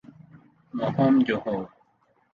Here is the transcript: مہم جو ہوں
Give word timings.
مہم 0.73 1.13
جو 1.27 1.35
ہوں 1.45 1.61